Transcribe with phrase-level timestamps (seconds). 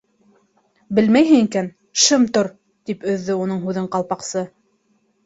[0.99, 1.69] —Белмәйһең икән
[2.05, 4.45] —шым тор, —тип өҙҙө уның һүҙен Ҡалпаҡсы.